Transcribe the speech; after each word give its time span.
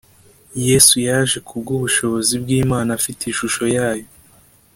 ”Yesu 0.67 0.95
yaje 1.07 1.37
kubw’ubushobozi 1.47 2.33
bw’Imana, 2.43 2.89
afite 2.99 3.21
ishusho 3.25 3.63
yayo 3.75 4.07